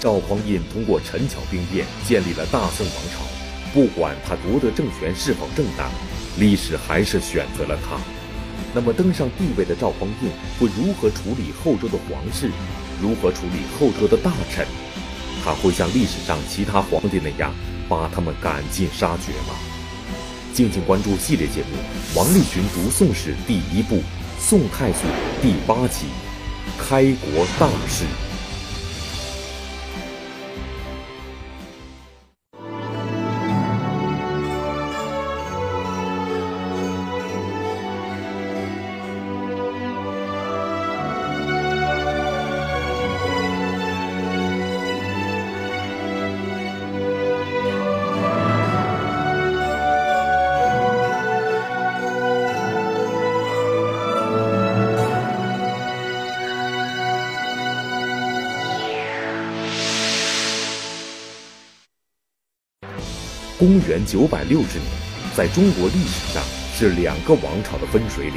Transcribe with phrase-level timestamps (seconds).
[0.00, 3.24] 赵匡胤通过陈桥兵变建立了大宋王朝，
[3.74, 5.90] 不管他夺得政权是否正当，
[6.38, 7.98] 历史还是选择了他。
[8.72, 10.30] 那么登上帝位的赵匡胤
[10.60, 12.50] 会如何处理后周的皇室？
[13.02, 14.64] 如何处理后周的大臣？
[15.44, 17.52] 他会像历史上其他皇帝那样
[17.88, 19.54] 把他们赶尽杀绝吗？
[20.52, 21.76] 敬请关注系列节目
[22.16, 23.96] 《王立群读宋史》第一部
[24.38, 24.98] 《宋太祖》
[25.42, 26.06] 第八集
[26.88, 28.04] 《开国大事》。
[63.88, 64.86] 元九百六十年，
[65.34, 66.42] 在中国历史上
[66.76, 68.36] 是两个王朝的分水岭。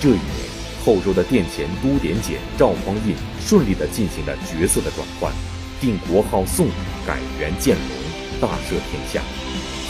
[0.00, 0.46] 这一年，
[0.84, 5.32] 后周的殿前都点检赵匡胤顺利地进行了角色的转换，
[5.80, 6.68] 定国号宋，
[7.04, 9.20] 改元建隆，大赦天下。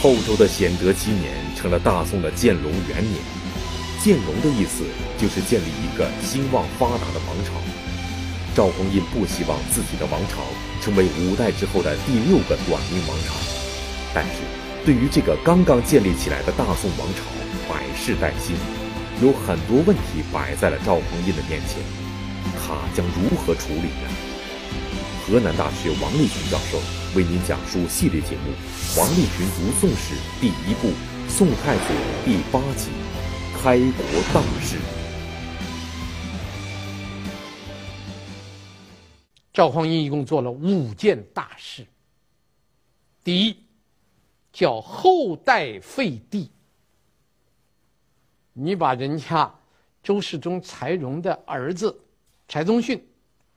[0.01, 3.20] 后周的显德七年成了大宋的建隆元年。
[4.03, 4.84] 建隆的意思
[5.19, 7.53] 就是建立一个兴旺发达的王朝。
[8.55, 10.42] 赵匡胤不希望自己的王朝
[10.81, 13.34] 成为五代之后的第六个短命王朝。
[14.14, 14.42] 但是，
[14.84, 17.22] 对于这个刚刚建立起来的大宋王朝，
[17.72, 18.56] 百事待兴，
[19.22, 21.78] 有很多问题摆在了赵匡胤的面前，
[22.58, 24.11] 他将如何处理呢？
[25.24, 26.80] 河南大学王立群教授
[27.14, 28.50] 为您讲述系列节目
[28.98, 30.89] 《王立群读宋史》第一部
[31.28, 31.84] 《宋太祖》
[32.24, 32.91] 第八集
[33.62, 34.77] 《开国大事》。
[39.52, 41.86] 赵匡胤一共做了五件大事。
[43.22, 43.61] 第一。
[44.53, 46.50] 叫后代废帝。
[48.52, 49.52] 你把人家
[50.02, 51.98] 周世宗柴荣的儿子
[52.46, 53.02] 柴宗训，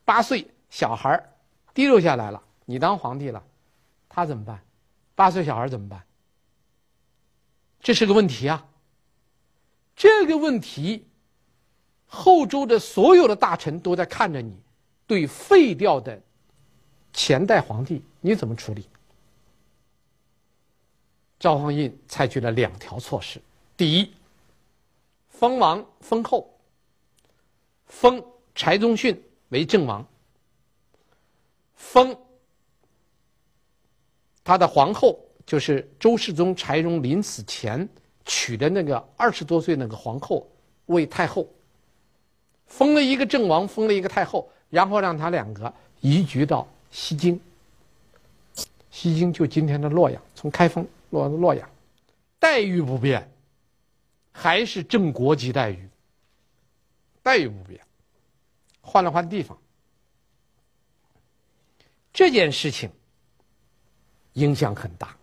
[0.06, 1.34] 八岁小孩儿
[1.74, 3.44] 提溜下来了，你当皇帝了，
[4.08, 4.64] 他怎么办？
[5.14, 6.02] 八岁小孩怎么办？
[7.82, 8.66] 这是个问题啊。
[9.96, 11.06] 这个问题，
[12.06, 14.58] 后周的所有的大臣都在看着你，
[15.08, 16.22] 对废掉的
[17.14, 18.88] 前代皇帝你怎么处理？
[21.40, 23.42] 赵匡胤采取了两条措施：
[23.76, 24.12] 第一，
[25.30, 26.50] 封王封后，
[27.88, 28.24] 封
[28.56, 30.06] 柴宗训为正王，
[31.76, 32.18] 封
[34.44, 37.88] 他的皇后，就是周世宗柴荣临死前
[38.26, 40.48] 娶的那个二十多岁那个皇后
[40.86, 41.48] 为太后，
[42.68, 47.40] 封了一个正王，封了一个太后，然后让他两个移居到西京。
[48.90, 50.88] 西京就今天的洛阳，从开封。
[51.16, 51.70] 洛洛阳，
[52.40, 53.32] 待遇不变，
[54.32, 55.90] 还是正国级待遇。
[57.24, 57.82] 待遇不变，
[58.82, 59.58] 换了换地方。
[62.14, 62.92] 这件事情
[64.34, 65.18] 影响很大。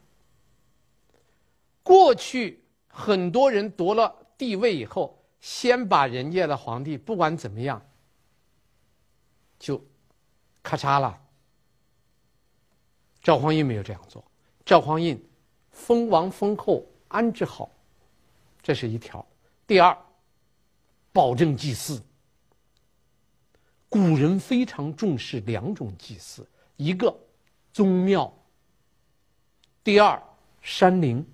[1.82, 7.84] 过去很多人夺了帝位以后，先把人家的皇帝不管怎么样，
[9.59, 9.84] 就
[10.62, 11.20] 咔嚓了。
[13.22, 14.24] 赵匡胤没有这样做，
[14.64, 15.22] 赵匡胤。
[15.72, 17.69] 封王封后安置好，
[18.62, 19.27] 这是一条。
[19.66, 19.97] 第二，
[21.12, 22.00] 保证祭祀。
[23.88, 26.47] 古人非常重视两种祭祀，
[26.77, 27.15] 一个
[27.72, 28.33] 宗庙，
[29.83, 30.22] 第二
[30.62, 31.27] 山陵。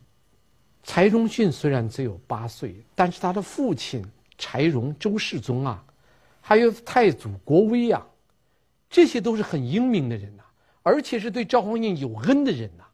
[0.82, 4.03] 柴荣训虽然只有八岁，但是他的父亲
[4.38, 5.84] 柴荣周世宗啊，
[6.41, 8.06] 还有太祖国威啊，
[8.88, 10.43] 这些都是很英明的人呐、
[10.82, 12.88] 而且是对赵匡胤有恩的人呐、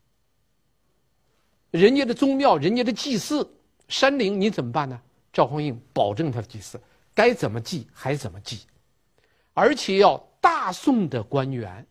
[1.74, 3.44] 人家的宗庙，人家的祭祀，
[3.88, 5.00] 山陵，你怎么办呢？
[5.32, 6.80] 赵匡胤保证他的祭祀，
[7.12, 8.60] 该怎么祭还怎么祭，
[9.54, 11.84] 而且要大宋的官员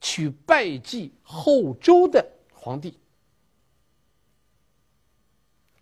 [0.00, 2.98] 去拜祭后周的皇帝。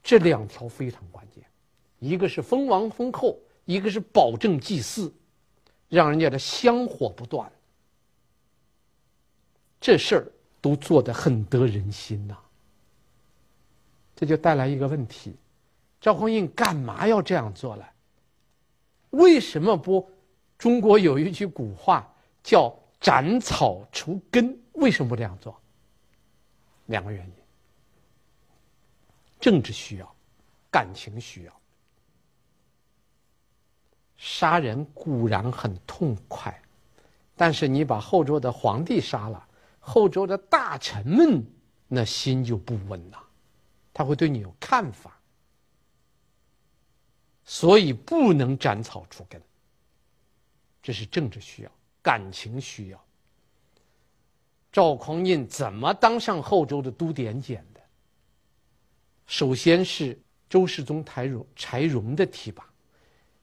[0.03, 1.45] 这两条非常关键，
[2.01, 5.15] 一个是封王封后，一个是保证祭祀，
[5.89, 7.49] 让人家的香火不断。
[9.81, 12.37] 这事儿都做得很得人心呐、
[14.17, 15.37] 这就带来一个问题：
[16.01, 17.85] 赵匡胤干嘛要这样做呢？
[19.11, 20.11] 为什么不？
[20.59, 22.11] 中国有一句古话
[22.43, 25.55] 叫“斩草除根”，为什么不这样做？
[26.87, 27.33] 两个原因：
[29.39, 30.15] 政治需要，
[30.71, 31.61] 感情需要。
[34.17, 36.59] 杀人固然很痛快，
[37.37, 39.47] 但是你把后周的皇帝杀了，
[39.79, 41.45] 后周的大臣们
[41.87, 43.23] 那心就不稳了，
[43.97, 45.19] 他会对你有看法。
[47.47, 49.41] 所以不能斩草除根，
[50.83, 51.71] 这是政治需要、
[52.03, 53.03] 感情需要。
[54.71, 57.81] 赵匡胤怎么当上后周的都点检的？
[59.27, 60.19] 首先是
[60.51, 62.69] 周世宗柴荣柴荣的提拔，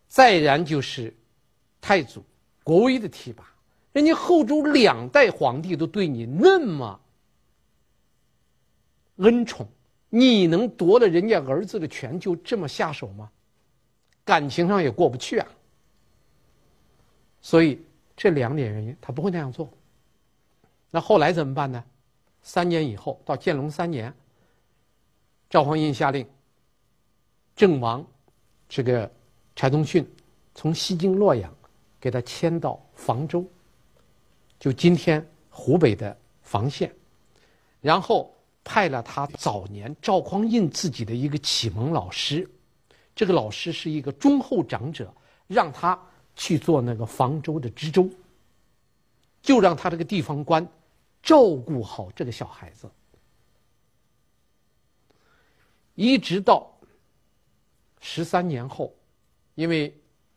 [0.08, 1.12] 再然就是
[1.82, 2.24] 太祖
[2.64, 3.52] 国威的提拔。
[3.92, 7.00] 人家后周两代皇帝都对你那么
[9.16, 9.68] 恩宠，
[10.16, 13.32] 你能夺了人家儿子的权就这么下手吗？
[14.24, 15.48] 感情上也过不去啊，
[17.42, 17.82] 所以
[18.16, 19.68] 这两点原因，他不会那样做。
[20.92, 21.84] 那后来怎么办呢？
[22.44, 24.14] 三年以后，到建隆三年，
[25.50, 26.24] 赵匡胤下令，
[27.56, 28.06] 郑王
[28.70, 29.12] 这个
[29.56, 30.08] 柴宗训
[30.54, 31.52] 从西京洛阳
[32.00, 33.44] 给他迁到房州，
[34.60, 36.94] 就今天湖北的房县，
[37.82, 38.32] 然后
[38.64, 42.50] 派了他早年赵匡胤自己的一个启蒙老师。
[43.16, 45.14] 这个老师是一个忠厚长者，
[45.48, 46.00] 让他
[46.36, 48.10] 去做那个房州的知州，
[49.42, 50.68] 就让他这个地方官
[51.22, 52.90] 照顾好这个小孩子，
[55.94, 56.76] 一直到
[58.00, 58.92] 十三年后，
[59.54, 59.96] 因为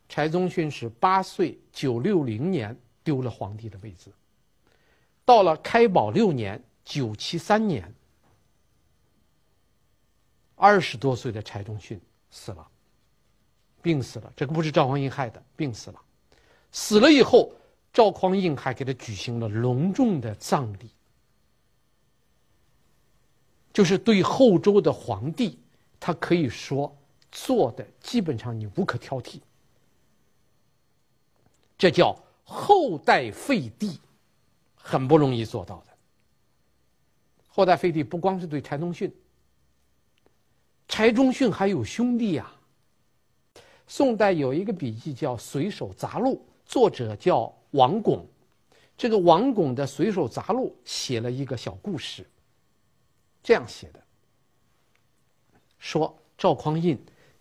[0.09, 4.13] 柴宗训是八岁九六零年丢了皇帝的位置，
[5.25, 7.91] 到了开宝六年九七三年，
[10.57, 12.01] 二十多岁的柴宗训。
[12.29, 12.67] 死了，
[13.81, 14.31] 病死了。
[14.37, 16.03] 这个不是赵匡胤害的，病死了。
[16.73, 17.53] 死了以后，
[17.93, 20.91] 赵匡胤还给他举行了隆重的葬礼，
[23.73, 25.59] 就是对后周的皇帝，
[25.99, 26.95] 他可以说
[27.31, 29.41] 做的基本上你无可挑剔。
[31.79, 32.15] 这叫
[32.45, 33.99] 后代废帝，
[34.75, 35.97] 很不容易做到的。
[37.49, 39.11] 后代废帝不光是对柴宗训。
[40.89, 42.53] 柴宗训还有兄弟呀、啊。
[43.87, 46.35] 宋代有一个笔记叫《随手杂录》，
[46.65, 48.27] 作者叫王巩。
[48.97, 52.27] 这个王巩的《随手杂录》写了一个小故事，
[53.43, 54.03] 这样写的：
[55.79, 56.99] 说赵匡胤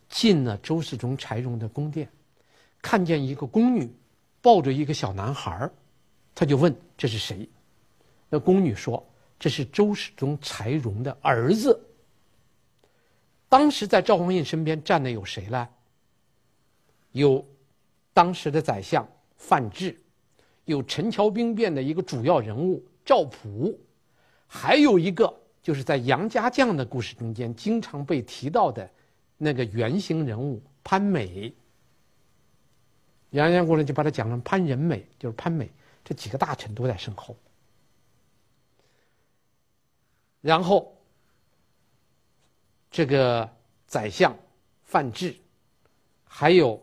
[0.10, 2.10] 进了周世宗柴荣的宫殿，
[2.82, 3.90] 看见一个宫女
[4.42, 5.70] 抱着一个小男孩，
[6.36, 7.48] 他就问这是谁？
[8.30, 9.04] 那宫女说
[9.40, 11.80] 这是周世宗柴荣的儿子。
[13.56, 15.70] 当时在赵匡胤身边站的有谁呢？
[17.14, 17.48] 有
[18.12, 19.08] 当时的宰相
[19.38, 19.98] 范质，
[20.66, 23.80] 有陈桥兵变的一个主要人物赵普，
[24.46, 28.92] 还有一个就是在杨家将的故事中间经常被提到的
[29.38, 31.54] 那个原型人物潘美。
[33.30, 35.72] 杨家将故事就把他讲成潘仁美，就是潘美，
[36.04, 37.38] 这几个大臣都在身后，
[40.42, 40.94] 然后。
[42.96, 43.50] 这个
[43.86, 44.34] 宰相
[44.86, 45.36] 范质，
[46.24, 46.82] 还有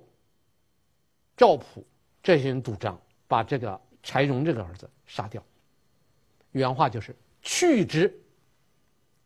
[1.35, 1.83] 赵普
[2.23, 5.43] 这些人主张把这个柴荣这个儿子杀掉。
[6.51, 8.15] 原话就是去之，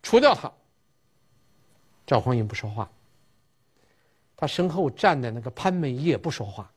[0.01, 0.53] 除掉他。
[2.07, 2.89] 赵匡胤不说话，
[4.37, 6.73] 他身后站的那个潘美也不说话。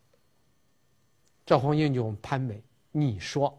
[1.46, 2.60] 赵匡胤就问潘美
[2.92, 3.56] ：“你说。”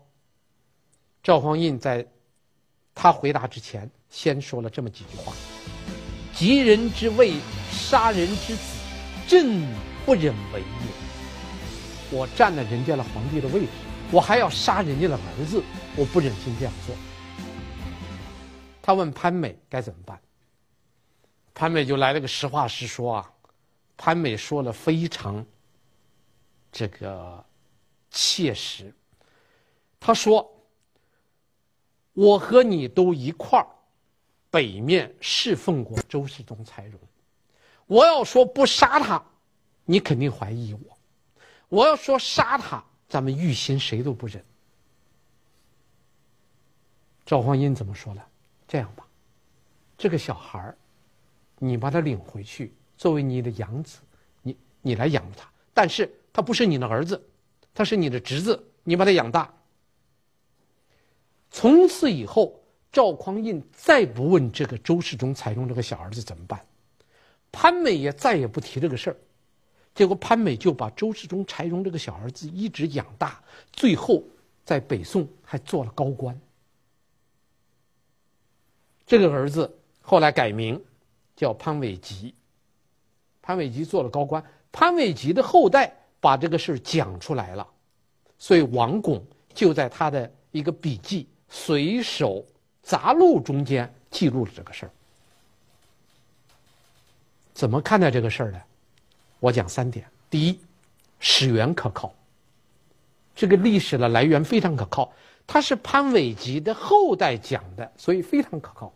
[1.23, 2.05] 赵匡胤在
[2.93, 5.33] 他回答之前，先说了这么几句话。
[6.41, 7.35] 敌人之谓，
[7.71, 8.63] 杀人之子，
[9.29, 9.61] 朕
[10.07, 12.17] 不忍为也。
[12.17, 13.69] 我占了人家的皇帝的位置，
[14.11, 15.63] 我还要杀人家的儿子，
[15.95, 16.97] 我不忍心这样做。
[18.81, 20.19] 他问潘美该怎么办？
[21.53, 23.31] 潘美就来了个实话实说啊。
[23.99, 25.45] 潘美说了非常
[26.73, 27.45] 这个
[28.11, 28.91] 切实。
[30.01, 30.51] 他说
[32.15, 33.67] ：“我和你都一块儿。”
[34.51, 36.99] 北面侍奉过周世宗柴荣，
[37.87, 39.25] 我要说不杀他，
[39.85, 40.97] 你肯定怀疑我；
[41.69, 44.45] 我要说杀他，咱们玉心谁都不忍。
[47.25, 48.21] 赵匡胤怎么说呢？
[48.67, 49.07] 这样吧，
[49.97, 50.77] 这个小孩儿
[51.59, 54.01] 你把他领回去作为你的养子，
[54.43, 57.25] 你你来养着他，但是他不是你的儿子，
[57.73, 59.55] 他是你的侄子，你把他养大。
[61.53, 62.60] 从此以后。
[62.93, 66.61] 赵匡胤再不问这个周世宗柴荣这个小儿子怎么办，
[67.53, 69.17] 潘美也再也不提这个事儿，
[69.95, 73.41] 结果潘美就把周世宗柴荣这个小儿子一直养大，
[73.73, 74.25] 最后
[74.65, 76.39] 在北宋还做了高官。
[79.07, 80.81] 这个儿子后来改名
[81.37, 82.35] 叫潘伟吉，
[83.43, 87.67] 潘伟吉做了高官，潘伟吉的后代把这个事讲出来了，
[88.39, 92.45] 所以王巩就在他的一个笔记《随手
[92.83, 94.91] 杂录》中间记录了这个事儿。
[97.53, 98.61] 怎么看待这个事儿呢？
[99.39, 100.59] 我讲三点：第一，
[101.19, 102.15] 史源可靠，
[103.35, 105.13] 这个历史的来源非常可靠，
[105.47, 108.93] 它是潘伟吉的后代讲的，所以非常可靠。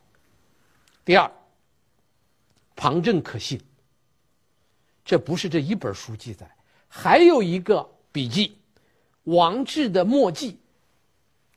[1.05, 1.31] 第二，
[2.75, 3.61] 旁证可信，
[5.05, 6.51] 这不是这一本书记载，
[6.89, 8.57] 还有一个笔记，
[9.25, 10.59] 王志的墨迹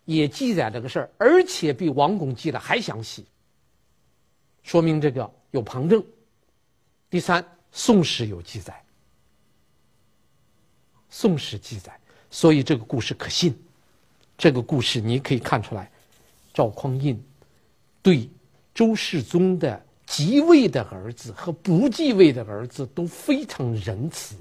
[0.07, 3.25] 也记载这个事儿，而且比王巩记的还详细，
[4.63, 6.01] 说明这个有旁证。
[7.09, 8.73] 第三，《宋史》有记载，
[11.09, 11.99] 《宋史》记载，
[12.31, 13.53] 所以这个故事可信。
[14.37, 15.91] 这个故事你可以看出来，
[16.53, 17.21] 赵匡胤
[18.01, 18.29] 对
[18.73, 24.37] 周世宗的继位的儿子和不继位的儿子都非常仁慈，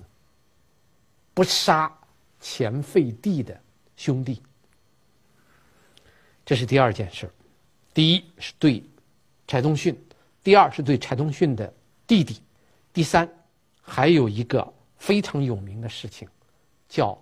[1.34, 1.92] 不杀
[2.40, 3.60] 前废帝的
[3.96, 4.40] 兄弟。
[6.46, 7.28] 这是第二件事。
[7.92, 8.82] 第一是对
[9.48, 9.94] 柴宗训，
[10.44, 11.70] 第二是对柴宗训的
[12.06, 12.40] 弟弟。
[12.92, 13.28] 第三，
[13.82, 16.28] 还有一个非常有名的事情，
[16.88, 17.20] 叫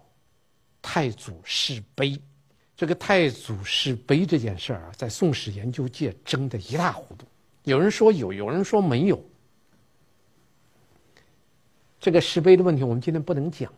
[0.83, 2.21] 太祖释碑。
[2.77, 7.25] 这个太祖释碑这件事儿啊，在宋史研究界争得一塌糊涂。
[7.63, 9.25] 有人说有，有人说没有。
[11.99, 13.73] 这个石碑的问题，我们今天不能讲，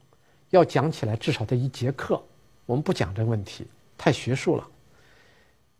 [0.51, 2.21] 要讲起来至少得一节课。
[2.65, 3.65] 我们不讲这个问题，
[3.97, 4.69] 太学术了。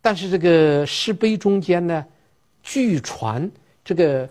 [0.01, 2.05] 但是这个石碑中间呢，
[2.63, 3.49] 据传
[3.83, 4.29] 这个。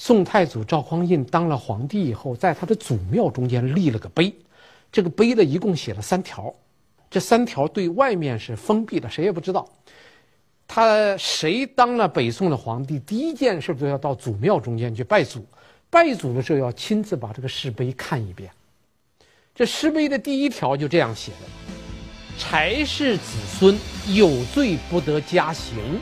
[0.00, 4.32] 宋太祖赵匡胤当了皇帝以后，在他的祖庙中间立了个碑，
[4.92, 6.54] 这个碑呢一共写了三条，
[7.10, 9.68] 这三条对外面是封闭的，谁也不知道。
[10.68, 15.44] 他谁当了北宋的皇帝，第一件事就要到祖庙中间去拜祖，
[15.90, 18.48] 拜祖的时候要亲自把这个石碑看一遍。
[19.52, 21.77] 这石碑的第一条就这样写的：
[22.38, 23.76] 柴氏子孙
[24.14, 26.00] 有罪不得加刑，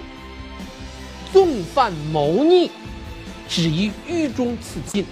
[1.33, 2.71] 纵犯谋逆。
[3.49, 5.07] 只于狱中自尽，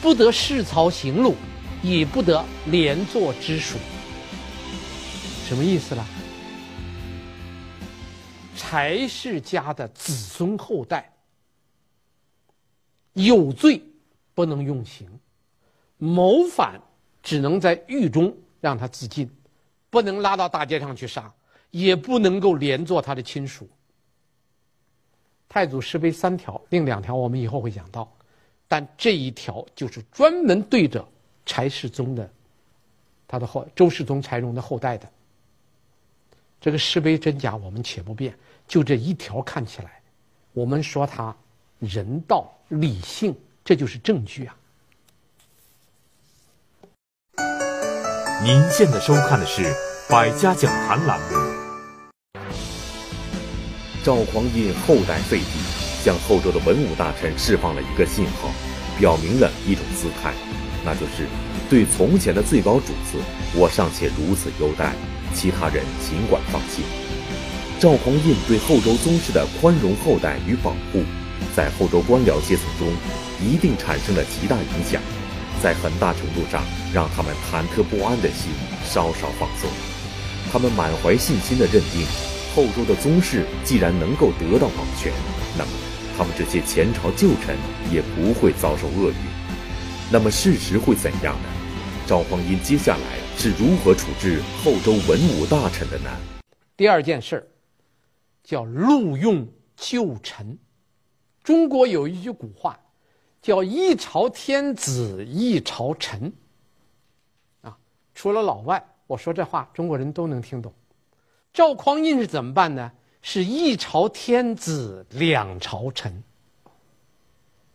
[0.00, 1.34] 不得谥曹行路，
[1.82, 3.76] 也不得连坐之属。
[5.46, 6.06] 什么意思呢？
[8.56, 11.12] 柴氏家的子孙后代
[13.14, 13.82] 有罪，
[14.32, 15.06] 不能用刑；
[15.98, 16.80] 谋反
[17.20, 19.28] 只能在狱中让他自尽，
[19.90, 21.30] 不能拉到大街上去杀，
[21.70, 23.68] 也不能够连坐他的亲属。
[25.48, 28.10] 太祖石碑三条，另两条我们以后会讲到，
[28.68, 31.04] 但这一条就是专门对着
[31.44, 32.30] 柴世宗的，
[33.26, 35.10] 他的后周世宗柴荣的后代的。
[36.60, 38.32] 这个石碑真假我们且不辩，
[38.68, 40.00] 就这一条看起来，
[40.52, 41.34] 我们说他
[41.80, 44.56] 人道理性，这就是证据啊。
[48.42, 49.60] 您现在收看的是
[50.08, 51.36] 《百家讲坛》栏目。
[54.02, 55.60] 赵匡胤后代废帝，
[56.02, 58.48] 向后周的文武大臣释放了一个信号，
[58.98, 60.32] 表明了一种姿态，
[60.86, 61.28] 那就是
[61.68, 63.18] 对从前的最高主子，
[63.54, 64.94] 我尚且如此优待，
[65.34, 66.82] 其他人尽管放心。
[67.78, 71.04] 赵匡胤对后周宗室的宽容厚待与保护，
[71.54, 72.88] 在后周官僚阶层中
[73.38, 75.02] 一定产生了极大影响，
[75.62, 78.50] 在很大程度上让他们忐忑不安的心
[78.82, 79.68] 稍稍放松，
[80.50, 82.06] 他们满怀信心地认定。
[82.54, 85.12] 后周的宗室既然能够得到保全，
[85.56, 85.70] 那么
[86.16, 87.56] 他们这些前朝旧臣
[87.92, 89.16] 也不会遭受厄运。
[90.10, 91.48] 那么事实会怎样呢？
[92.06, 96.10] 赵匡胤接下来是如何处置后周文武大臣的呢？
[96.76, 97.48] 第二件事
[98.42, 100.58] 叫录用旧臣。
[101.44, 102.76] 中国有一句古话，
[103.40, 106.32] 叫“一朝天子一朝臣”。
[107.62, 107.76] 啊，
[108.14, 110.72] 除了老外，我说这话中国人都能听懂。
[111.52, 112.92] 赵匡胤是怎么办呢？
[113.22, 116.22] 是一朝天子两朝臣，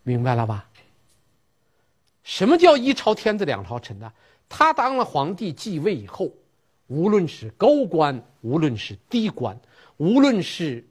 [0.01, 0.67] 明白了吧？
[2.23, 4.11] 什么叫一朝天子两朝臣呢？
[4.49, 6.31] 他当了皇帝继位以后，
[6.87, 9.59] 无论是高官，无论是低官，
[9.97, 10.83] 无论是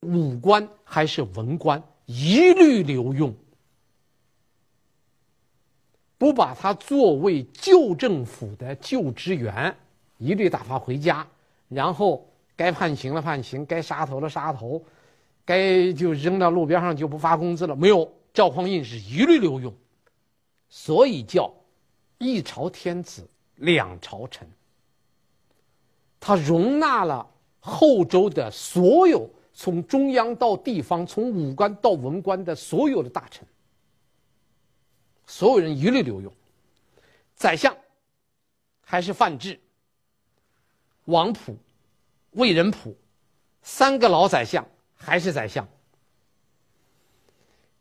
[0.00, 3.34] 武官还是文官，一律留用，
[6.24, 9.76] 不把他作为旧政府的旧职员，
[10.16, 11.26] 一律打发回家。
[11.68, 12.26] 然后
[12.56, 14.82] 该判刑了判刑，该杀头了杀头，
[15.44, 17.76] 该就扔到路边上就不发工资了。
[17.76, 19.70] 没有，赵匡胤是一律留用，
[20.70, 21.52] 所以叫
[22.16, 24.48] 一朝天子两朝臣。
[26.18, 27.28] 他容纳了
[27.60, 33.46] 后周的所有，从中央到地方，从武官到文官的所有的大臣，
[35.26, 36.32] 所有人一律留用。
[37.34, 37.76] 宰相
[38.82, 39.60] 还是范质。
[41.06, 41.56] 王溥、
[42.30, 42.96] 魏仁溥
[43.62, 45.68] 三个老宰相还是宰相。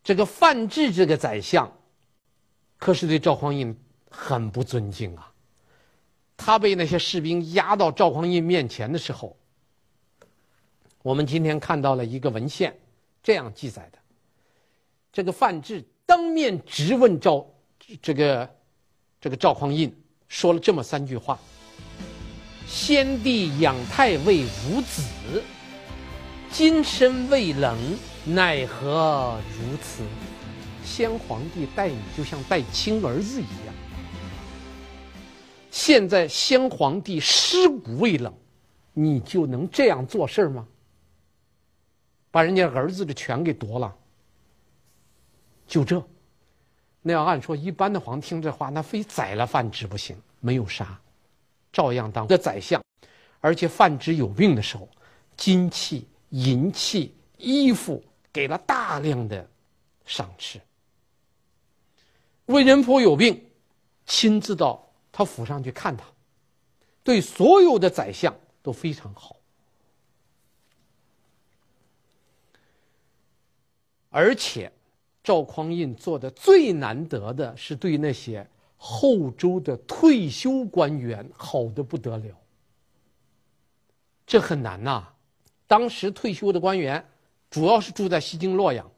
[0.03, 1.71] 这个范质这个宰相，
[2.77, 3.73] 可是对赵匡胤
[4.09, 5.31] 很不尊敬啊。
[6.35, 9.37] 他被那些士兵押到赵匡胤面前的时候，
[11.01, 12.77] 我们今天看到了一个文献，
[13.21, 13.99] 这样记载的：
[15.13, 17.43] 这个范质当面质问赵
[17.99, 18.47] 这个
[19.19, 19.91] 这个赵匡胤，
[20.27, 21.39] 说了这么三句话
[22.69, 25.41] ：“先帝养太尉无子，
[26.51, 27.75] 今身未冷。”
[28.25, 30.03] 奈何如此？
[30.85, 33.73] 先皇帝待你就像待亲儿子一样。
[35.71, 38.31] 现在先皇帝尸骨未冷，
[38.93, 40.67] 你就能这样做事吗？
[42.29, 43.95] 把人家儿子的权给夺了。
[45.73, 46.07] 就这，
[47.01, 50.15] 那要按说一般的皇听这话，那非宰了范质不行。
[50.39, 51.01] 没有杀，
[51.71, 52.79] 照样当个宰相。
[53.41, 54.87] 而且范质有病的时候，
[55.35, 58.03] 金器、银器、衣服。
[58.31, 59.47] 给了大量的
[60.07, 60.59] 赏赐。
[62.47, 63.47] 魏仁溥有病，
[64.07, 66.03] 亲自到他府上去看他，
[67.03, 69.35] 对所有的宰相都非常好。
[74.09, 74.71] 而且，
[75.23, 82.37] 赵匡胤做的最难得的是对那些后周的退休官员好的不得了。
[84.27, 85.07] 这很难呐、
[85.65, 87.03] 当时退休的官员。
[87.49, 88.89] 主要是住在西京洛阳，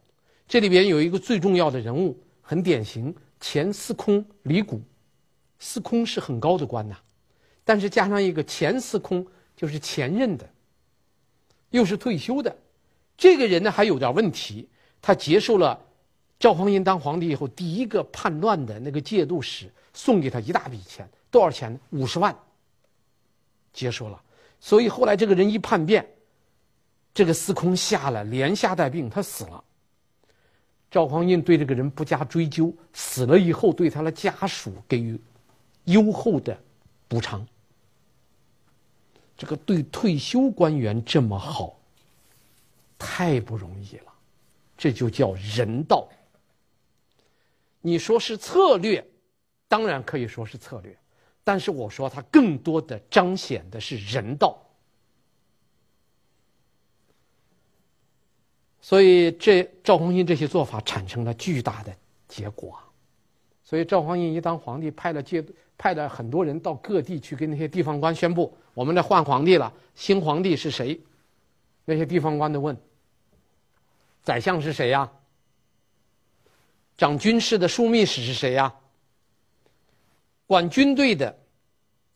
[0.47, 4.81] 这里边有一个最重要的人物，很典型，前司空李谷。
[5.59, 6.95] 司空是很高的官呐，
[7.65, 9.27] 但是加上一个前司空，
[9.57, 10.49] 就是前任的，
[11.71, 12.55] 又是退休的，
[13.17, 14.69] 这个人呢还有点问题。
[15.01, 15.84] 他接受了
[16.37, 21.79] 赵匡胤当皇帝以后第一个叛乱的那个节度使送给他一大笔钱，多少钱呢？
[21.91, 22.35] 五十万。
[23.73, 24.21] 结束了，
[24.59, 26.07] 所以后来这个人一叛变。
[27.13, 29.63] 这个司空下了，连下带病，他死了。
[30.91, 35.17] 赵匡胤对这个人不加追究，死了以后对他的家属给予
[35.85, 36.57] 优厚的
[37.07, 37.45] 补偿。
[39.37, 41.77] 这个对退休官员这么好，
[42.97, 44.13] 太不容易了，
[44.77, 46.07] 这就叫人道。
[47.85, 49.07] 你说是策略，
[49.67, 50.97] 当然可以说是策略，
[51.43, 54.59] 但是我说它更多的彰显的是人道。
[58.81, 61.95] 所以，这赵匡胤这些做法产生了巨大的
[62.27, 62.75] 结果。
[63.63, 65.45] 所以，赵匡胤一当皇帝，派了接
[65.77, 70.99] 派了很多人到各地去跟那些地方官宣布：“我们得换皇帝了，新皇帝是谁？”
[71.85, 72.75] 那些地方官都问
[74.23, 75.11] ：“宰相是谁呀？
[76.97, 78.73] 掌军事的枢密使是谁呀？
[80.47, 81.37] 管军队的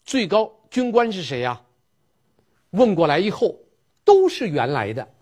[0.04, 1.62] 最高军官是谁呀？”
[2.72, 3.60] 问过来以后，
[4.04, 5.14] 都是原来的。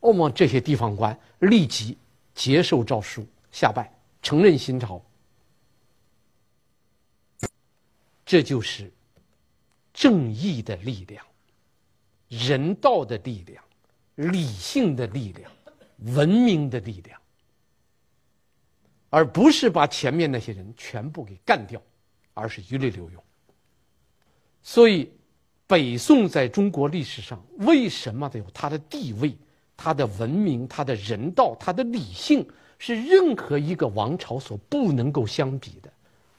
[0.00, 1.96] 那么这些地方官立即
[2.34, 5.00] 接受诏书，下拜，承认新朝。
[8.24, 8.92] 这就是
[9.94, 11.24] 正义的力量、
[12.28, 13.64] 人道的力量、
[14.14, 15.50] 理性的力量、
[16.14, 17.20] 文明的力量，
[19.16, 21.80] 而不是把前面那些人全部给干掉，
[22.34, 23.22] 而是一律留用。
[24.62, 25.10] 所以，
[25.66, 29.34] 北宋在中国历史上为什么得有它的地位？
[29.74, 32.46] 他的文明、他的人道、他的理性，
[32.78, 35.90] 是任何一个王朝所不能够相比的。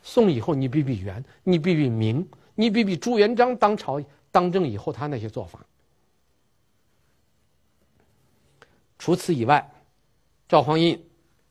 [0.04, 4.00] 宋以后，你比比元，你比比明，你比比朱元璋当朝
[4.32, 5.66] 当政以后他那些做法。
[9.00, 9.68] 除此以外，
[10.48, 11.00] 赵匡胤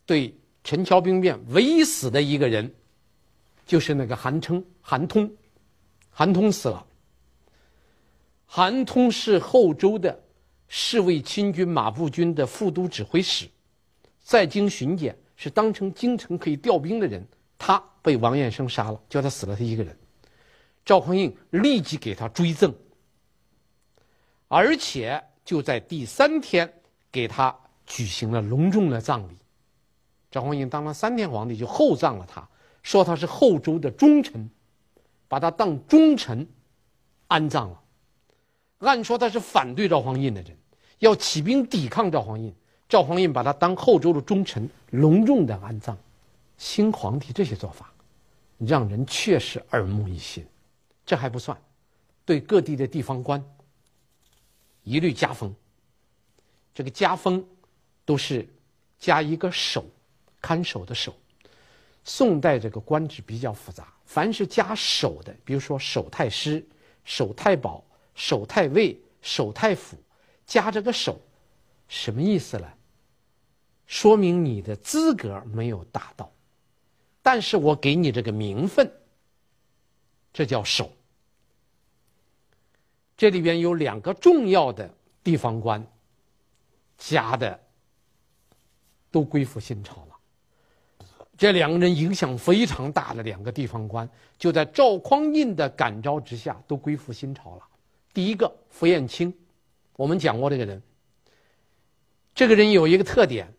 [0.05, 0.33] 对
[0.67, 2.75] 陈桥兵变唯一死的一个人，
[3.65, 5.33] 就是那个韩称、韩通。
[6.11, 6.85] 韩通死了。
[8.47, 10.21] 韩通是后周的。
[10.67, 13.49] 侍卫亲军马步军的副都指挥使，
[14.25, 17.25] 在京巡检，是当成京城可以调兵的人。
[17.57, 19.97] 他被王彦生杀了，叫他死了他一个人。
[20.85, 22.75] 赵匡胤立即给他追赠，
[24.49, 26.69] 而且就在第三天
[27.13, 29.37] 给他举行了隆重的葬礼。
[30.37, 32.47] 赵匡胤当了三天皇帝，就厚葬了他，
[32.83, 34.51] 说他是后周的忠臣，
[35.29, 36.47] 把他当忠臣
[37.27, 37.81] 安葬了。
[38.81, 40.55] 按说他是反对赵匡胤的人，
[40.99, 42.55] 要起兵抵抗赵匡胤。
[42.87, 45.97] 赵匡胤把他当后周的忠臣，隆重的安葬。
[46.59, 47.91] 新皇帝这些做法，
[48.59, 50.47] 让人确实耳目一新。
[51.07, 51.57] 这还不算，
[52.27, 53.43] 对各地的地方官
[54.83, 55.55] 一律加封。
[56.75, 57.43] 这个加封
[58.05, 58.47] 都是
[58.99, 59.83] 加一个守，
[60.41, 61.15] 看守的守。
[62.05, 66.65] 宋代这个官职比较复杂，凡是加守的，比如说守太师、
[67.05, 67.85] 守太保。
[68.19, 69.95] 守太尉、守太府，
[70.47, 71.21] 加这个守，
[71.87, 72.67] 什么意思呢？
[73.87, 76.33] 说明你的资格没有达到，
[77.21, 78.91] 但是我给你这个名分，
[80.33, 80.91] 这叫守。
[83.19, 84.91] 这里边有两个重要的
[85.23, 85.87] 地方官，
[86.97, 87.61] 加的
[89.11, 90.16] 都归附新朝了。
[91.39, 97.63] 这两个人影响非常大的两个地方官，就在赵匡胤的感召之下，都归附新朝了。
[98.15, 99.33] 第一个符彦卿，
[99.97, 100.83] 我们讲过这个人。
[102.35, 103.53] 这个人有一个特点。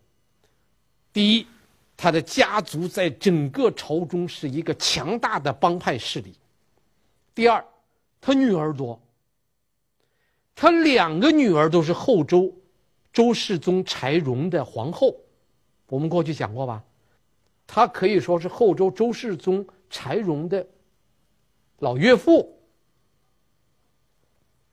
[1.14, 1.48] 第一，
[1.96, 6.34] 他的家族在整个朝中是一个强大的帮派势力。
[7.36, 7.64] 第二，
[8.20, 9.00] 他女儿多。
[10.56, 12.52] 他两个女儿都是后周
[13.14, 15.16] 周世宗柴荣的皇后，
[15.88, 16.84] 我们过去讲过吧？
[17.68, 20.66] 他可以说是后周周世宗柴荣的
[21.80, 22.58] 老岳父。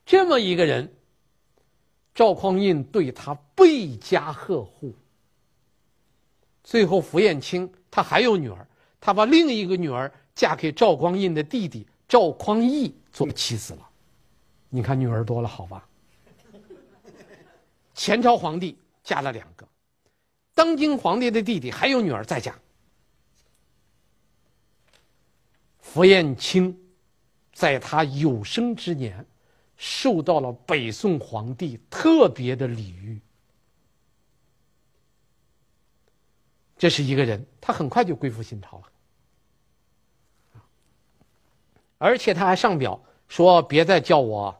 [0.05, 0.91] 这么一个人，
[2.13, 4.95] 赵匡胤对他倍加呵护。
[6.63, 8.67] 最后，符彦卿他还有女儿，
[8.99, 13.89] 他把另一个女儿嫁给赵匡胤的弟弟赵匡义做妻子了。
[14.69, 15.87] 你看女儿多了，好吧？
[17.93, 19.67] 前朝皇帝嫁了两个，
[20.53, 22.57] 当今皇帝的弟弟还有女儿在嫁。
[25.95, 26.77] 傅彦卿
[27.53, 29.25] 在他有生之年，
[29.77, 33.17] 受到了北宋皇帝特别的礼遇。
[36.77, 40.61] 这是一个人，他很快就归附新朝了，
[41.97, 44.53] 而且他还上表说：“别再叫我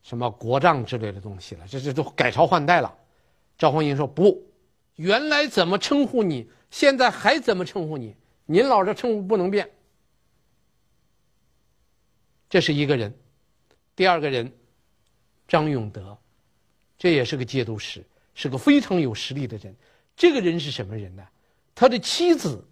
[0.00, 2.96] 什么国丈之类的东西了，这这都改朝换代了。”
[3.58, 4.42] 赵匡胤说：“不，
[4.94, 8.16] 原来怎么称呼你，现在还怎么称呼你？
[8.46, 9.70] 您老这称呼不能变。”
[12.48, 13.12] 这是一个人，
[13.94, 14.50] 第二个人
[15.48, 16.16] 张永德，
[16.96, 18.04] 这也是个节度使，
[18.34, 19.74] 是个非常有实力的人。
[20.16, 21.26] 这个人是什么人呢？
[21.74, 22.64] 他的妻子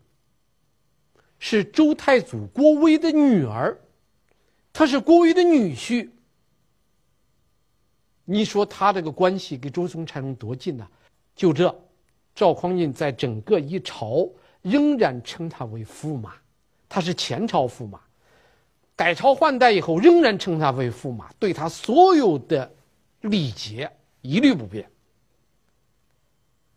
[1.39, 3.79] 是周太祖郭威的女儿，
[4.73, 6.09] 他是郭威的女婿。
[8.25, 10.89] 你说他这个关系跟周宗柴荣多近呢？
[11.37, 11.75] 就这，
[12.35, 14.27] 赵匡胤在整个一朝
[14.63, 16.35] 仍然称他为驸马，
[16.89, 18.01] 他是前朝驸马，
[18.97, 22.73] 改朝换代以后仍然称他为驸马，对他所有的
[23.23, 24.89] 礼节一律不变。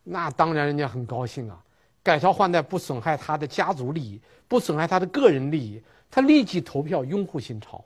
[0.04, 1.64] 那当然，人家很高兴啊！
[2.02, 7.84] 改朝换代不损害他的家族利益，不损害他的个人利益，他立即投票拥护新朝。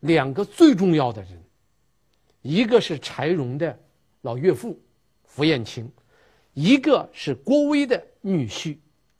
[0.00, 1.40] 两个最重要的人，
[2.42, 3.78] 一个是柴荣的
[4.22, 4.78] 老岳父
[5.24, 5.90] 符彦卿，
[6.52, 8.76] 一个是郭威的女婿，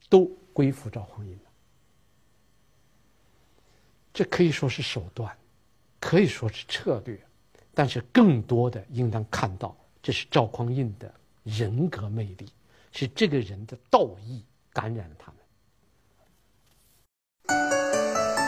[0.09, 1.48] 都归附赵匡胤了。
[4.19, 5.33] 这可以说是手段，
[6.01, 7.17] 可以说是策略，
[7.73, 11.09] 但是更多的应当看到，这是赵匡胤的。
[11.45, 12.49] 人格魅力
[12.91, 15.37] 是这个人的道义感染了他们。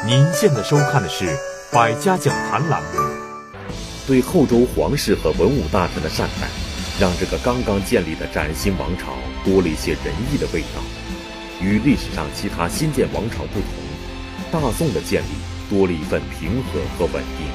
[0.05, 1.25] 您现在收看的是
[1.73, 2.89] 《百家讲坛》栏目。
[4.09, 6.51] 对后周皇室和文武大臣的善待，
[6.99, 10.83] 让这个刚刚建立的崭新王朝多了一些仁义的味道。
[11.63, 13.71] 与历史上其他新建王朝不同，
[14.51, 15.29] 大宋的建立
[15.71, 17.47] 多了一份平和和稳定，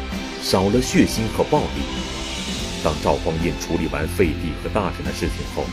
[0.41, 1.83] 少了血腥和暴力。
[2.81, 5.65] 当赵匡胤处理完废帝和大臣的事情后，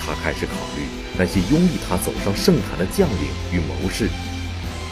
[0.00, 0.86] 他开始考虑
[1.18, 4.08] 那些拥立他走上圣坛的将领与谋士。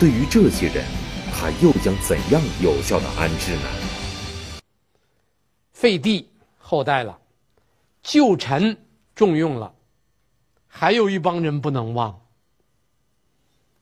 [0.00, 0.84] 对于这些人，
[1.32, 4.60] 他又将怎样有效的安置呢？
[5.72, 7.18] 废帝后代了，
[8.02, 8.76] 旧臣
[9.14, 9.72] 重用了，
[10.66, 12.20] 还有一帮人不能忘。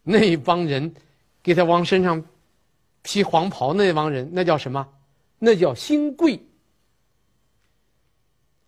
[0.03, 0.95] 那一帮人，
[1.43, 2.23] 给他往身上
[3.05, 4.89] 披黄袍那帮人，那叫什么？
[5.39, 6.41] 那叫新贵。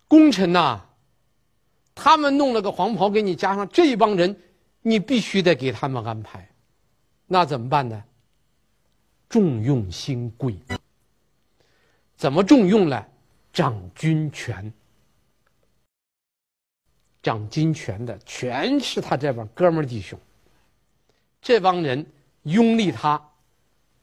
[0.07, 0.85] 功臣呐，
[1.95, 4.39] 他们弄了个黄袍给你加上这帮人，
[4.83, 6.49] 你必须得给他们安排，
[7.25, 8.03] 那怎么办呢？
[9.27, 10.55] 重用新贵，
[12.15, 13.05] 怎么重用呢？
[13.51, 14.71] 掌军权，
[17.23, 20.17] 掌军权的全是他这帮哥们弟兄，
[21.41, 22.05] 这帮人
[22.43, 23.19] 拥立他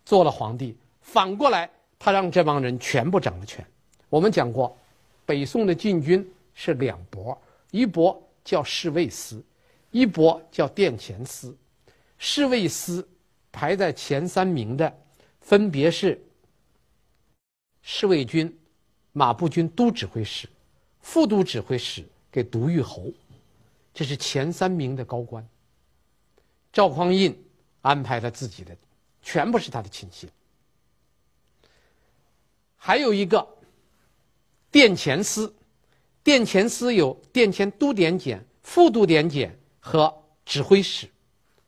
[0.05, 3.65] 做了皇帝，反过来他让这帮人全部掌了权。
[4.09, 4.77] 我们讲过。
[5.27, 7.35] 北宋的禁军是两拨，
[7.71, 9.43] 一拨叫侍卫司，
[9.91, 11.57] 一拨叫殿前司。
[12.19, 13.09] 侍卫司
[13.51, 14.95] 排在前三名的，
[15.41, 16.23] 分别是
[17.81, 18.55] 侍卫军、
[19.13, 20.47] 马步军都指挥使、
[21.01, 23.11] 副都指挥使给独御侯，
[23.95, 25.43] 这是前三名的高官。
[26.71, 27.35] 赵匡胤
[27.81, 28.84] 安排了自己的，，，，，，，，，，，，，，，，，，，，，，，，，，，，，，，，，，，，，，，，，，，，，，，，，，，，，，，，，，，，，，，，，，，，，，，，，，，，，，，，，，，，，，，，，，，，，，，，，，，，，，，，，，，，，，，，，，，，，，，，，，，，，，，，，，，，，，，，，，，，，，，，，，，，，，，，，，，，，，，，，，，，，，，，，，，，，，，，，，，，，，，，，，，，，，，，，，，，，，，，，，，，，，，，，，，，，，，，，，，，，，，，，，，，，，，，，，，，，，，，，，，，，，，，，，，，，，，，，，，，，，，，，，，，，，，，，，，，，，，，，，，，，，，，，，，，，,
[29.25, 30.29] 全部是他的亲信
[32.77, 33.49] 还有一个
[34.71, 35.53] 殿前司，
[36.23, 41.09] 殿前司有殿前都点检、副都点检和指挥使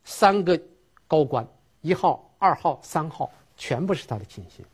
[0.05, 0.61] 三个
[1.09, 1.49] 高官，
[1.81, 4.64] 一号、二号、三号全部是他的亲信。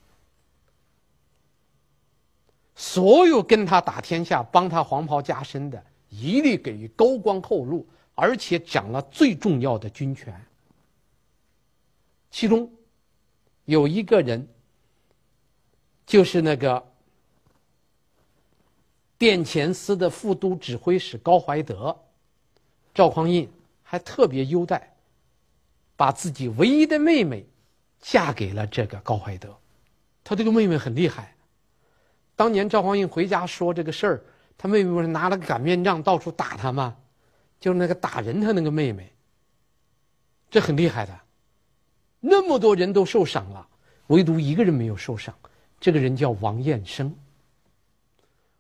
[2.75, 10.35] 所有跟他打天下、帮他黄袍加身的，一律给予高官厚禄，而且掌了最重要的军权。
[12.33, 12.73] 其中
[13.67, 14.49] 有一个人，
[16.07, 16.83] 就是那个
[19.19, 21.97] 殿前司的副都指挥使高怀德，
[22.95, 23.49] 赵匡胤
[23.83, 24.97] 还特别优待，
[25.95, 27.47] 把自己唯一的妹妹
[28.01, 29.55] 嫁给了这个高怀德。
[30.25, 31.37] 他这个妹妹很厉害。
[32.35, 34.25] 当年赵匡胤回家说这个事儿，
[34.57, 36.97] 他妹妹不是拿了个擀面杖到处打他吗？
[37.61, 39.13] 就是那个打人他那个妹妹，
[40.51, 41.21] 这很厉害的。
[42.25, 43.67] 那么多人都受赏了，
[44.07, 45.35] 唯独一个人没有受赏，
[45.81, 47.13] 这个人叫王彦生。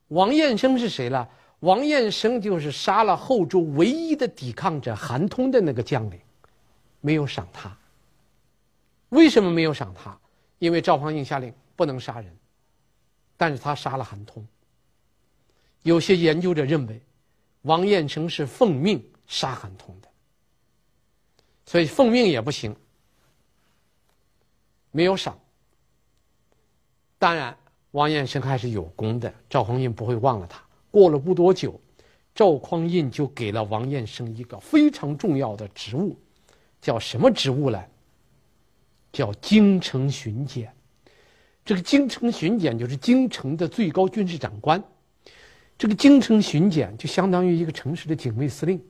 [0.08, 1.28] 王彦生是谁了？
[1.60, 6.18] 王彦生就是杀了后周唯一的抵抗者韩通的那个将领，
[7.00, 7.74] 没有赏他。
[9.10, 10.18] 为什么没有赏他？
[10.58, 12.36] 因为赵匡胤下令不能杀人。
[13.36, 14.44] 但是他杀了韩通。
[15.82, 17.00] 有些研究者认为，
[17.62, 20.08] 王彦生是奉命杀韩通的，
[21.64, 22.74] 所以奉命也不行，
[24.92, 25.36] 没有赏。
[27.18, 27.56] 当然，
[27.90, 30.62] 王彦生还是有功的，赵匡胤不会忘了他。
[30.90, 31.80] 过了不多久，
[32.34, 36.16] 赵匡胤就给了王彦生一个非常重要的职务，
[36.80, 37.82] 叫什么职务呢？
[39.12, 40.74] 叫京城巡检。
[41.64, 44.82] 这个京城巡检就是京城的最高军事长官，
[45.78, 48.82] 这个京城巡检就相当于一个城市的警卫司令，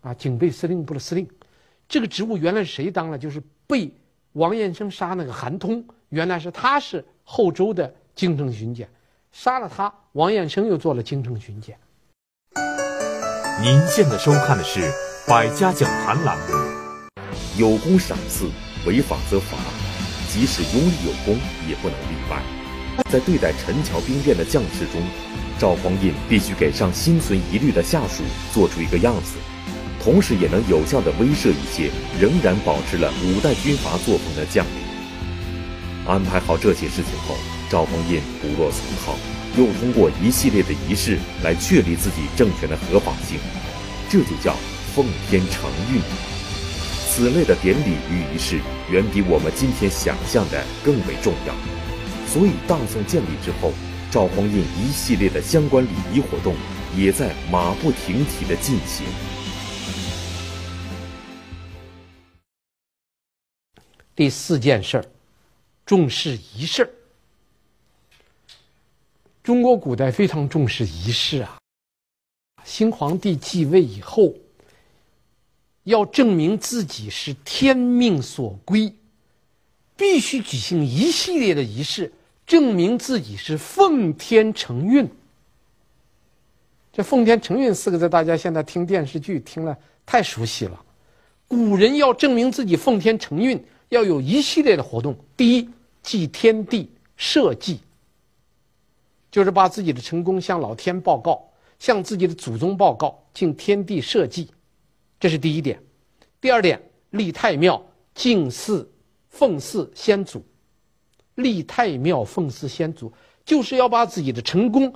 [0.00, 1.28] 啊，警备司令部的司令。
[1.88, 3.18] 这个职务原来谁当了？
[3.18, 3.94] 就是被
[4.34, 8.88] 王彦生杀那个韩通，原来是他是后周的京城巡检，
[9.30, 11.76] 杀了他，王彦生又做了京城巡检。
[13.60, 14.80] 您现在收看的是
[15.28, 16.54] 《百家讲坛》栏目，
[17.58, 18.48] 有功赏赐，
[18.86, 19.58] 违法则罚。
[20.30, 22.42] 即使有理有功，也不能例外。
[23.10, 25.02] 在对待陈桥兵变的将士中，
[25.58, 29.36] 赵匡胤必须给上心存疑虑的下属做出一个样子，
[30.02, 34.72] 同时也能有效地威慑一些仍然保持了五代军阀作风的将领。
[36.04, 37.36] 安排好这些事情后，
[37.70, 39.14] 赵匡胤不落俗套，
[39.56, 43.38] 又通过一系列的仪式来确立自己政权的合法性，
[44.10, 44.56] 这就叫
[44.92, 46.00] 奉天承运。
[47.08, 48.58] 此类的典礼与仪式，
[48.90, 51.54] 远比我们今天想象的更为重要。
[52.26, 53.72] 所以，大宋建立之后，
[54.10, 56.56] 赵匡胤一系列的相关礼仪活动
[56.96, 59.06] 也在马不停蹄地进行。
[64.14, 65.04] 第四件事儿，
[65.86, 66.88] 重视仪式。
[69.42, 71.58] 中国古代非常重视仪式啊。
[72.64, 74.34] 新皇帝继位以后。
[75.84, 78.94] 要证明自己是天命所归，
[79.96, 82.12] 必须举行一系列的仪式，
[82.46, 85.10] 证明自己是奉天承运。
[86.92, 90.80] 这“奉天承运”四个字，大家现在听电视剧听了太熟悉了。
[91.48, 93.60] 古人要证明自己奉天承运，
[93.92, 95.14] 要有一系列的活动。
[95.36, 95.68] 第一，
[96.02, 97.78] 祭天地社稷，
[99.30, 101.46] 就是把自己的成功向老天报告，
[101.78, 104.48] 向自己的祖宗报告，敬天地社稷。
[105.20, 105.78] 这是第一点，
[106.40, 108.90] 第二点，立太庙、敬祀、
[109.28, 110.42] 奉祀先祖。
[111.34, 113.12] 立太庙、奉祀先祖，
[113.44, 114.94] 就是要把自己的成功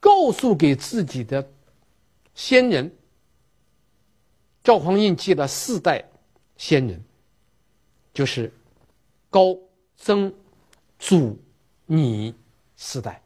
[0.00, 1.46] 告诉给自己的
[2.34, 2.90] 先人。
[4.64, 6.02] 赵匡胤祭了四代
[6.56, 7.02] 先人，
[8.18, 8.52] 就是
[9.30, 9.56] 高、
[9.96, 10.34] 曾、
[10.98, 11.38] 祖、
[11.86, 12.34] 拟
[12.74, 13.22] 四代。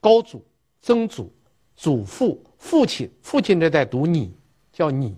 [0.00, 0.44] 高祖、
[0.82, 1.32] 曾祖、
[1.76, 4.34] 祖父、父亲，父亲这代读拟，
[4.72, 5.16] 叫拟。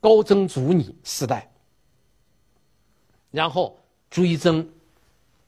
[0.00, 1.50] 高曾祖拟四代，
[3.30, 3.78] 然后
[4.10, 4.70] 追赠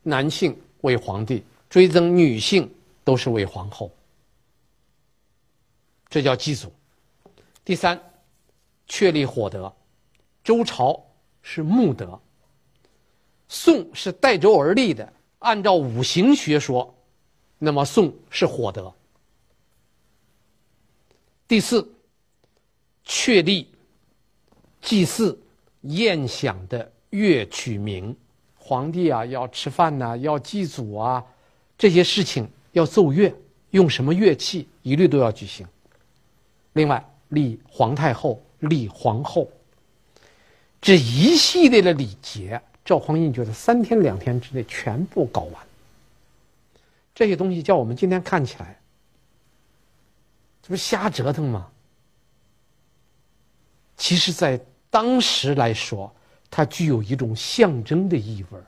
[0.02, 3.92] 男性为皇帝，追赠女性都是为皇后，
[6.08, 6.72] 这叫祭祖。
[7.66, 8.00] 第三，
[8.86, 9.70] 确立火德，
[10.42, 11.04] 周朝
[11.50, 12.20] 是木德，
[13.48, 16.94] 宋是带周而立的，按照五行学说，
[17.56, 18.92] 那么宋是火德。
[21.48, 21.90] 第四，
[23.02, 23.66] 确立。
[24.82, 25.40] 祭祀
[25.80, 28.14] 宴享的乐曲名，
[28.58, 31.24] 皇帝啊要吃饭呐、要祭祖啊，
[31.78, 33.34] 这些事情要奏乐，
[33.70, 35.66] 用什么乐器一律都要举行。
[36.74, 39.50] 另外立皇太后、立皇后，
[40.80, 45.66] 这一系列的礼节，赵匡胤觉得三天两天之内全部搞完，
[47.14, 48.78] 这些东西叫我们今天看起来，
[50.62, 51.68] 这不是瞎折腾吗？
[53.96, 54.60] 其实，在
[54.90, 55.74] 当时来。
[55.74, 56.14] 说，
[56.50, 58.64] 它具有一种象征的意味儿，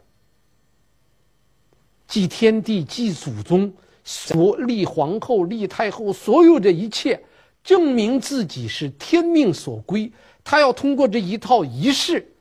[2.06, 3.72] 祭天地、祭祖宗、
[4.04, 7.22] 所立皇后、立太后，所有这一切，
[7.64, 10.12] 证明自己是天命所归。
[10.50, 12.34] 他要通过这一套仪式，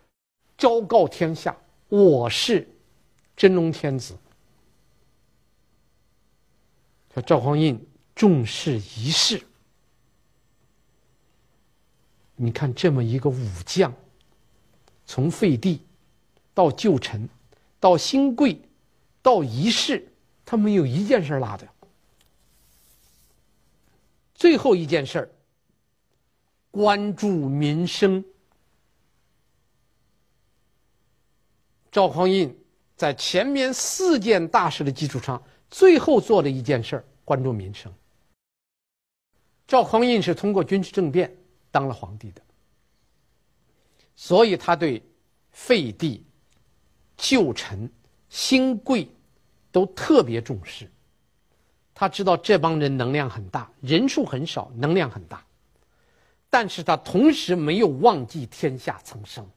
[0.58, 1.56] 昭告天下：
[1.90, 2.68] 我是
[3.38, 4.18] 真龙天子。
[7.14, 7.80] 说赵匡胤
[8.16, 9.40] 重视仪式，
[12.36, 13.94] 你看这么一个武将，
[15.06, 15.80] 从废帝
[16.56, 17.30] 到旧臣，
[17.80, 18.60] 到新贵，
[19.22, 20.12] 到仪式，
[20.44, 21.68] 他没有一件事落的。
[24.34, 25.30] 最后一件事儿，
[26.72, 28.24] 关注民生。
[31.92, 32.56] 赵匡胤
[32.96, 35.42] 在前面四件大事的基础上。
[35.72, 37.94] 最后做了一件事儿，关注民生。
[39.68, 41.32] 赵匡胤是通过军事政变
[41.70, 42.42] 当了皇帝的，
[44.16, 45.04] 所以他对
[45.52, 46.26] 废帝、
[47.16, 47.88] 旧臣、
[48.30, 49.08] 新贵
[49.72, 50.92] 都特别重视。
[51.94, 55.46] 他知道这帮人能量很大，人数很少，能量很大，
[56.50, 59.48] 但是他同时没有忘记天下苍生。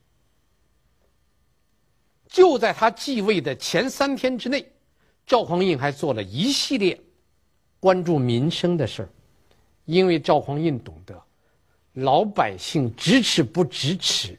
[2.28, 4.66] 就在他继位的前三天之内。
[5.24, 7.00] 赵匡胤还做了一系列
[7.78, 9.09] 关注民生的事儿，
[9.85, 11.22] 因为赵匡胤懂得，
[11.92, 14.37] 老百姓支持不支持，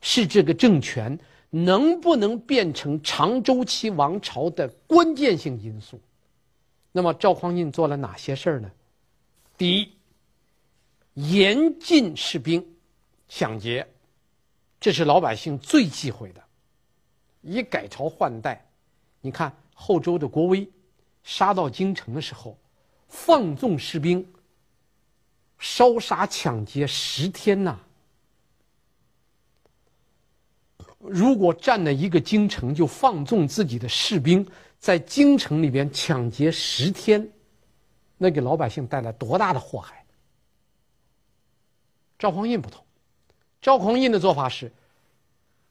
[0.00, 1.18] 是这个政权
[1.50, 6.00] 能不能变成长周期王朝的关键性因素。
[6.92, 8.70] 那么赵匡胤做了哪些事儿呢？
[9.58, 9.92] 第一，
[11.14, 12.66] 严禁士兵
[13.28, 13.86] 抢劫，
[14.80, 16.42] 这是老百姓最忌讳的。
[17.42, 18.66] 以改朝换代，
[19.20, 19.54] 你看。
[19.82, 20.68] 后周的郭威
[21.22, 22.58] 杀到京城的时候，
[23.08, 24.30] 放纵士兵
[25.58, 27.78] 烧杀抢劫十天呐！
[30.98, 34.46] 如果占了一个京城，就放纵自己的士兵
[34.78, 37.26] 在京城里边抢劫十天，
[38.18, 39.99] 那给老百姓带来多大的祸害？
[42.20, 42.84] 赵匡胤不同，
[43.62, 44.70] 赵匡胤的做法是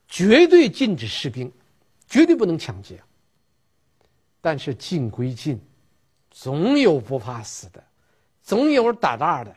[0.08, 1.54] 绝对禁止士兵，
[2.08, 3.00] 绝对不能抢劫。
[4.42, 5.62] 但是禁归禁，
[6.32, 7.84] 总有不怕死的，
[8.42, 9.56] 总有胆大的，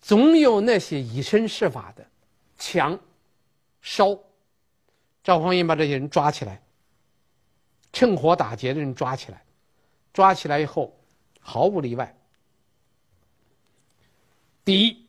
[0.00, 2.06] 总有那些以身试法的，
[2.56, 2.96] 抢、
[3.82, 4.16] 烧。
[5.24, 6.62] 赵匡胤把这些人抓起来，
[7.92, 9.42] 趁火打劫的人抓起来，
[10.12, 10.96] 抓起来以后，
[11.40, 12.16] 毫无例外。
[14.64, 14.99] 第一，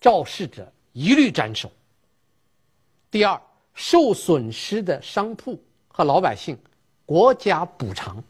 [0.00, 1.70] 肇事者一律斩首。
[3.10, 3.40] 第二，
[3.74, 6.58] 受损失的商铺和老百姓。
[7.06, 8.22] 国家补偿，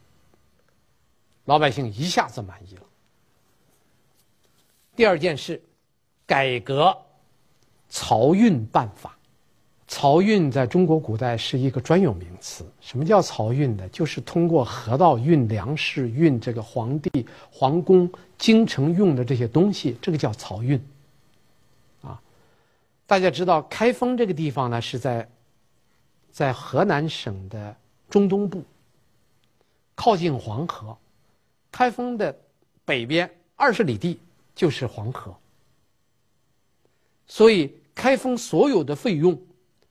[1.46, 2.82] 老百姓一下子满意了。
[4.94, 5.60] 第二件事，
[6.24, 6.96] 改革
[7.90, 9.18] 漕运办法。
[9.88, 12.64] 漕运在中国古代是一个专有名词。
[12.80, 13.88] 什么叫漕运呢？
[13.88, 20.80] 就是通过河道运粮食、运这个皇帝、皇宫、京城用的这些东西，这个叫漕运。
[23.08, 25.26] 大家知道开封这个地方呢，是在
[26.30, 27.74] 在河南省的。
[28.10, 28.64] 中东部，
[29.94, 30.96] 靠近黄河，
[31.70, 32.34] 开封的
[32.86, 34.18] 北边二十里地
[34.54, 35.36] 就是黄河，
[37.26, 39.38] 所以开封所有的费用，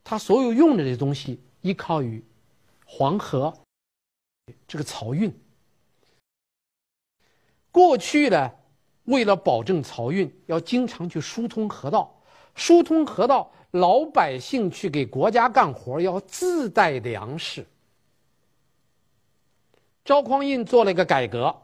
[0.03, 2.23] 它所有用的这些东西依靠于
[2.87, 3.55] 黄河
[4.67, 5.31] 这个漕运。
[7.71, 8.51] 过去呢，
[9.03, 12.16] 为了保证漕运，要经常去疏通河道，
[12.57, 17.65] 疏通河道，老百姓去给国家干活要自带粮食。
[20.03, 21.55] 赵匡胤做了一个改革，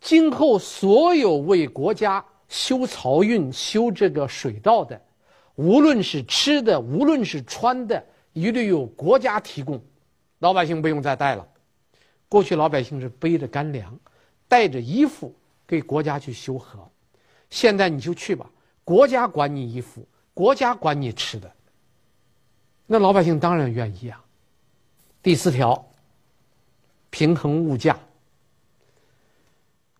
[0.00, 5.00] 今后所有为国家修漕运、修这个水道的，
[5.56, 9.78] 无论是吃的，无论是穿的，一律由国家提供，
[10.38, 11.46] 老百姓不用再带了。
[12.26, 13.98] 过去老百姓是背着干粮，
[14.46, 15.34] 带着衣服
[15.66, 16.88] 给国家去修河，
[17.50, 18.48] 现在你就去吧，
[18.88, 21.52] 国家管你衣服，国家管你吃的，
[22.86, 24.24] 那老百姓当然愿意啊。
[25.22, 25.86] 第四条。
[27.10, 27.98] 平衡物价。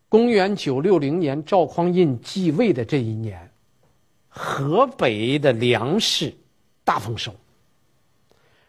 [0.09, 3.51] 公元九六零年，赵匡胤继位的这一年，
[4.31, 6.35] 河北的粮食
[6.83, 7.35] 大丰收，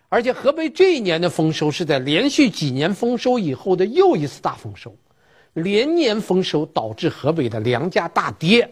[0.10, 4.94] 而且河北这一年的丰收是在连续几年丰收以后的又一次大丰收，
[5.54, 8.70] 连年丰收导致河北的粮价大跌，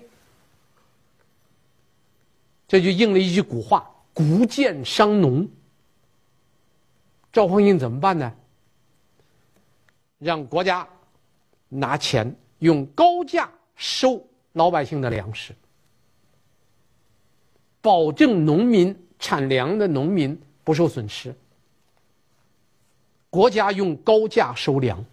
[2.67, 5.47] 这就应了一句古话：“谷贱伤农。”
[7.31, 8.33] 赵匡胤怎么办呢？
[10.19, 10.87] 让国家
[11.69, 15.53] 拿钱用高价收老百姓的粮食，
[17.81, 21.35] 保证农民产粮的农民不受损失。
[23.29, 25.05] 国家用高价收粮，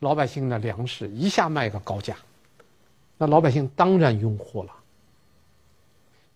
[0.00, 2.16] 老百姓的粮食一下卖个高价，
[3.16, 4.76] 那老百姓当然拥护了。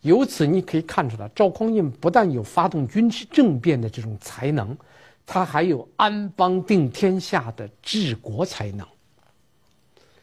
[0.04, 4.76] 由此你可以看出来，赵匡胤不但有发动军事政变的这种才能，
[5.24, 8.86] 他还有安邦定天下的治国才能。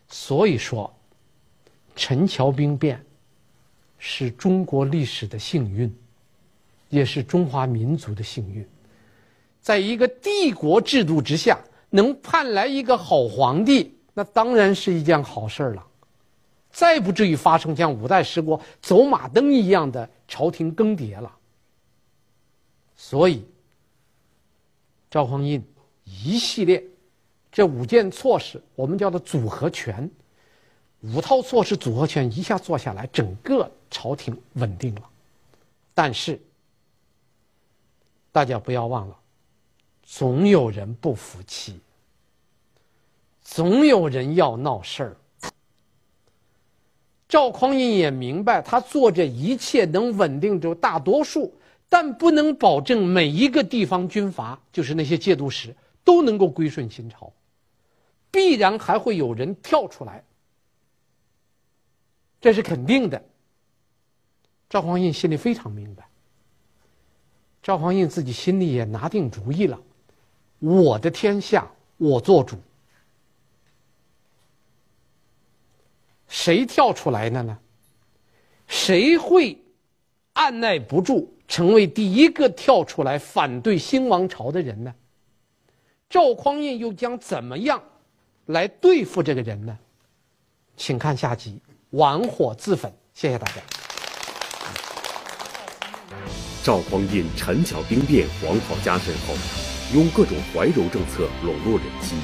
[0.08, 0.94] 所以说，
[1.96, 3.04] 陈桥兵变
[3.98, 5.92] 是中国历史的幸运，
[6.90, 8.64] 也是中华民族的幸运。
[9.62, 11.60] 在一个帝国制度之下，
[11.90, 15.88] 能盼来一个好皇帝，那当然是一件好事了。
[16.72, 21.38] 再不至于发生像五代十国走马灯一样的朝廷更迭了。
[22.96, 23.46] 所以，
[25.10, 25.62] 赵匡胤
[26.06, 26.84] 一系列
[27.52, 30.10] 这五件措施，我们叫做组合拳，
[31.02, 35.02] 五套措施组合拳一下做下来，整个朝廷稳定了。
[35.94, 36.40] 但是，
[38.32, 39.18] 大家不要忘了，
[40.04, 41.80] 总有人不服气，
[43.44, 45.18] 总有人要闹事儿。
[47.32, 51.54] 赵匡胤也明白，他做这一切能稳定住大多数，
[51.88, 55.74] 但不能保证每一个地方军阀，就是那些节度使
[56.04, 57.32] 都能够归顺新朝，
[58.32, 60.26] 必然还会有人跳出来，
[62.42, 63.24] 这是肯定的。
[64.70, 66.06] 赵匡胤心里非常明白，
[67.64, 69.80] 赵匡胤自己心里也拿定主意了，
[70.60, 72.58] 我的天下我做主。
[76.32, 77.58] 谁跳出来的呢？
[78.66, 79.62] 谁会
[80.32, 84.96] 按捺不住，成为第一个跳出来反对新王朝的人呢？
[86.10, 87.84] 赵匡胤又将怎么样
[88.46, 89.78] 来对付这个人呢？
[90.78, 91.60] 请看下集
[91.98, 92.90] 《玩火自焚》。
[93.14, 93.62] 谢谢大家。
[96.64, 99.34] 赵匡胤陈桥兵变，黄袍加身后，
[99.94, 102.18] 用各种怀柔政策笼络人心，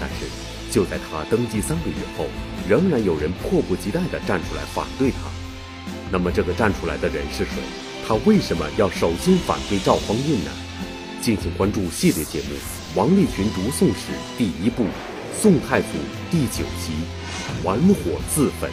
[0.00, 0.47] 但是。
[0.70, 2.26] 就在他登基三个月后，
[2.68, 5.16] 仍然有人迫不及待地站出来反对他。
[6.10, 7.54] 那么，这个站出来的人是谁？
[8.06, 10.50] 他为什么要首先反对赵匡胤呢？
[11.20, 12.54] 敬请关注系列节目
[12.94, 13.94] 《王立群读宋史》
[14.38, 14.84] 第一部
[15.38, 15.88] 《宋太祖》
[16.30, 16.92] 第九集
[17.64, 18.70] 《玩火自焚》。